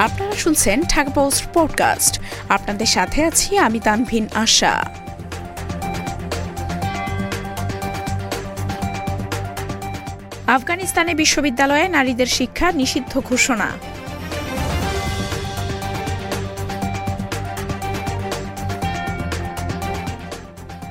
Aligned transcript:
আপনারা 0.00 0.32
শুনছেন 0.32 0.82
Dhaka 0.82 1.10
post 1.10 1.44
podcast. 1.54 2.20
আপনাদের 2.48 2.86
সাথে 2.86 3.24
আছি 3.24 3.58
আমি 3.58 3.80
তানভিন 3.80 4.28
আশা। 4.34 4.90
আফগানিস্তানে 10.46 11.14
বিশ্ববিদ্যালয়ে 11.14 11.88
নারীদের 11.88 12.26
শিক্ষা 12.26 12.72
নিষিদ্ধ 12.72 13.20
ঘোষণা। 13.20 13.70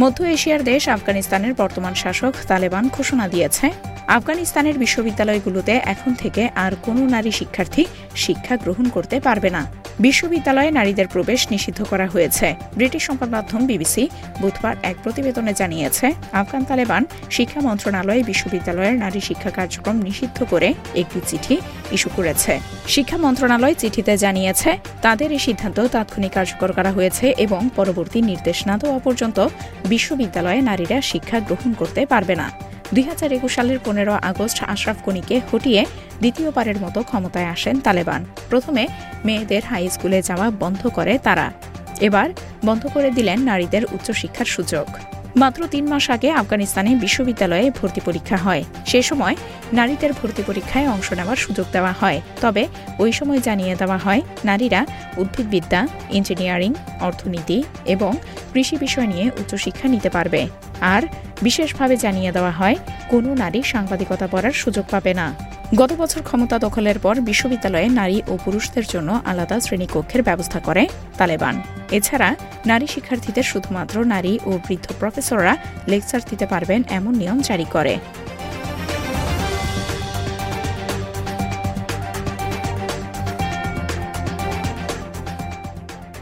মধ্য 0.00 0.18
এশিয়ার 0.24 0.62
দেশ 0.64 0.88
আফগানিস্তানের 0.88 1.54
বর্তমান 1.54 1.94
শাসক 1.94 2.34
তালেবান 2.48 2.84
ঘোষণা 2.88 3.28
দিয়েছে। 3.28 3.66
আফগানিস্তানের 4.08 4.78
বিশ্ববিদ্যালয়গুলোতে 4.78 5.74
এখন 5.84 6.14
থেকে 6.14 6.48
আর 6.54 6.72
কোনো 6.82 7.02
নারী 7.06 7.30
শিক্ষার্থী 7.30 7.82
শিক্ষা 8.16 8.56
গ্রহণ 8.56 8.88
করতে 8.88 9.20
পারবে 9.20 9.50
না। 9.50 9.62
বিশ্ববিদ্যালয়ে 10.06 10.70
নারীদের 10.78 11.08
প্রবেশ 11.14 11.40
নিষিদ্ধ 11.52 11.80
করা 11.90 12.06
হয়েছে। 12.14 12.46
ব্রিটিশ 12.78 13.02
সংবাদ 13.08 13.28
মাধ্যম 13.36 13.62
বিবিসি 13.70 14.04
বুধবার 14.42 14.74
এক 14.90 14.96
প্রতিবেদনে 15.04 15.52
জানিয়েছে, 15.60 16.06
আফগান 16.40 16.62
তালেবান 16.68 17.02
শিক্ষা 17.36 17.60
মন্ত্রণালয় 17.68 18.22
বিশ্ববিদ্যালয়ের 18.30 18.96
নারী 19.04 19.20
শিক্ষা 19.28 19.50
কার্যক্রম 19.58 19.96
নিষিদ্ধ 20.06 20.38
করে 20.52 20.68
একটি 21.02 21.18
চিঠি 21.28 21.56
ইস্যু 21.96 22.08
করেছে। 22.16 22.52
শিক্ষা 22.94 23.18
মন্ত্রণালয় 23.24 23.74
চিঠিতে 23.82 24.12
জানিয়েছে, 24.24 24.70
তাদের 25.04 25.28
এই 25.36 25.42
সিদ্ধান্ত 25.46 25.78
তাৎক্ষণিক 25.94 26.32
কার্যকর 26.36 26.70
করা 26.78 26.90
হয়েছে 26.96 27.26
এবং 27.44 27.60
পরবর্তী 27.78 28.18
নির্দেশ 28.30 28.58
না 28.68 28.74
দেওয়া 28.82 28.98
পর্যন্ত 29.06 29.38
বিশ্ববিদ্যালয়ে 29.92 30.60
নারীরা 30.68 30.98
শিক্ষা 31.10 31.38
গ্রহণ 31.48 31.70
করতে 31.80 32.00
পারবে 32.12 32.34
না। 32.42 32.48
দুই 32.94 33.04
হাজার 33.10 33.30
একুশ 33.36 33.52
সালের 33.56 33.78
পনেরো 33.86 34.12
আগস্ট 34.30 34.58
আশরাফ 34.74 34.98
গনিকে 35.06 35.36
হটিয়ে 35.50 35.80
দ্বিতীয়বারের 36.22 36.78
মতো 36.84 36.98
ক্ষমতায় 37.02 37.48
আসেন 37.54 37.76
তালেবান। 37.86 38.20
প্রথমে 38.50 38.84
মেয়েদের 39.24 39.62
হাই 39.70 39.84
স্কুলে 39.94 40.18
যাওয়া 40.28 40.46
বন্ধ 40.62 40.82
করে 40.96 41.14
তারা। 41.26 41.46
এবার 42.06 42.28
বন্ধ 42.64 42.82
করে 42.94 43.08
দিলেন 43.10 43.38
নারীদের 43.50 43.82
উচ্চশিক্ষার 43.94 44.48
সুযোগ। 44.56 44.86
মাত্র 45.42 45.60
তিন 45.66 45.84
মাস 45.92 46.04
আগে 46.10 46.28
আফগানিস্তানে 46.40 46.90
বিশ্ববিদ্যালয়ে 47.04 47.66
ভর্তি 47.78 48.00
পরীক্ষা 48.04 48.36
হয়। 48.36 48.62
সে 48.90 49.00
সময় 49.02 49.36
নারীদের 49.72 50.12
ভর্তি 50.12 50.42
পরীক্ষায় 50.46 50.88
অংশ 50.94 51.08
নেওয়ার 51.18 51.38
সুযোগ 51.44 51.66
দেওয়া 51.72 51.92
হয়। 52.00 52.18
তবে 52.40 52.62
ওই 52.98 53.10
সময় 53.18 53.40
জানিয়ে 53.46 53.74
দেওয়া 53.74 53.98
হয়, 54.04 54.20
নারীরা 54.44 54.80
উদ্ভিদবিদ্যা, 55.16 55.80
ইঞ্জিনিয়ারিং, 56.10 56.72
অর্থনীতি 57.00 57.58
এবং 57.94 58.12
কৃষি 58.52 58.76
বিষয় 58.76 59.08
নিয়ে 59.12 59.26
উচ্চশিক্ষা 59.40 59.86
নিতে 59.94 60.10
পারবে। 60.16 60.40
আর 60.94 61.02
বিশেষভাবে 61.42 61.94
জানিয়ে 61.96 62.30
দেওয়া 62.32 62.52
হয়, 62.60 62.76
কোনো 63.12 63.30
নারী 63.42 63.60
সাংবাদিকতা 63.72 64.26
পড়ার 64.32 64.54
সুযোগ 64.62 64.84
পাবে 64.90 65.12
না। 65.20 65.26
গত 65.80 65.90
বছর 65.92 66.20
ক্ষমতা 66.22 66.56
দখলের 66.58 66.98
পর 66.98 67.14
বিশ্ববিদ্যালয়ে 67.20 67.88
নারী 68.00 68.18
ও 68.28 68.32
পুরুষদের 68.44 68.86
জন্য 68.92 69.10
আলাদা 69.30 69.56
শ্রেণীকক্ষের 69.60 70.22
ব্যবস্থা 70.22 70.58
করে 70.60 70.82
তালেবান। 71.18 71.54
এছাড়া 71.90 72.28
নারী 72.66 72.86
শিক্ষার্থীদের 72.86 73.46
শুধুমাত্র 73.52 73.96
নারী 74.04 74.32
ও 74.46 74.50
বৃদ্ধ 74.66 74.86
প্রফেসররা 75.00 75.54
লেকচার 75.88 76.20
দিতে 76.30 76.46
পারবেন 76.46 76.80
এমন 76.98 77.12
নিয়ম 77.14 77.38
জারি 77.48 77.66
করে। 77.72 77.94